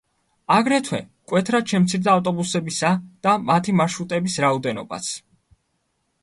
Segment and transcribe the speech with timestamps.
[0.53, 2.91] აგრეთვე მკვეთრად შემცირდა ავტობუსებისა
[3.27, 5.13] და მათი მარშრუტების რაოდენობაც.